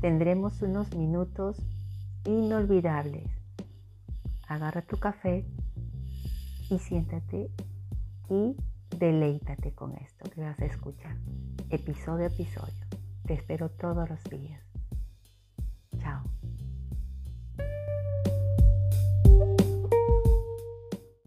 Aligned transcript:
tendremos 0.00 0.62
unos 0.62 0.94
minutos 0.94 1.56
inolvidables. 2.24 3.30
Agarra 4.48 4.82
tu 4.82 4.98
café 4.98 5.44
y 6.70 6.78
siéntate 6.78 7.50
y 8.28 8.56
deleítate 8.98 9.72
con 9.72 9.94
esto 9.96 10.28
que 10.30 10.40
vas 10.40 10.58
a 10.60 10.66
escuchar, 10.66 11.16
episodio 11.70 12.24
a 12.24 12.28
episodio. 12.28 12.86
Te 13.26 13.34
espero 13.34 13.70
todos 13.70 14.08
los 14.08 14.22
días. 14.24 14.75